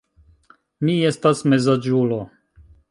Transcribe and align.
Mi 0.89 0.95
estas 1.11 1.47
mezaĝulo. 1.55 2.21